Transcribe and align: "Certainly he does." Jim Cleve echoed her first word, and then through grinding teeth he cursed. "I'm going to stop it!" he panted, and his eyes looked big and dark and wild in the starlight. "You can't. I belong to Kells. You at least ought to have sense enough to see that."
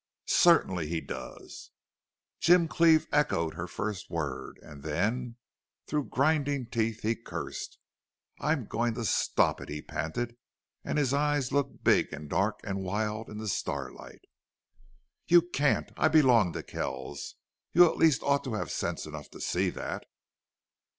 "Certainly 0.25 0.87
he 0.87 0.99
does." 0.99 1.69
Jim 2.39 2.67
Cleve 2.67 3.05
echoed 3.11 3.53
her 3.53 3.67
first 3.67 4.09
word, 4.09 4.57
and 4.63 4.81
then 4.81 5.35
through 5.85 6.05
grinding 6.09 6.65
teeth 6.65 7.03
he 7.03 7.15
cursed. 7.15 7.77
"I'm 8.39 8.65
going 8.65 8.95
to 8.95 9.05
stop 9.05 9.61
it!" 9.61 9.69
he 9.69 9.79
panted, 9.79 10.37
and 10.83 10.97
his 10.97 11.13
eyes 11.13 11.51
looked 11.51 11.83
big 11.83 12.11
and 12.11 12.27
dark 12.27 12.61
and 12.63 12.81
wild 12.81 13.29
in 13.29 13.37
the 13.37 13.47
starlight. 13.47 14.21
"You 15.27 15.43
can't. 15.43 15.91
I 15.95 16.07
belong 16.07 16.53
to 16.53 16.63
Kells. 16.63 17.35
You 17.71 17.85
at 17.87 17.97
least 17.97 18.23
ought 18.23 18.43
to 18.45 18.55
have 18.55 18.71
sense 18.71 19.05
enough 19.05 19.29
to 19.29 19.39
see 19.39 19.69
that." 19.69 20.07